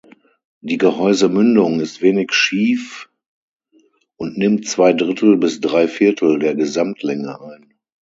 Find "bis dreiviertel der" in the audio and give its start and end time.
5.37-6.55